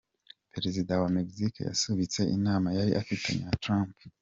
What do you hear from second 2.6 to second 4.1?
yari afitanye na Trump.